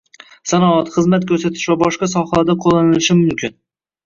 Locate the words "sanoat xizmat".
0.51-1.27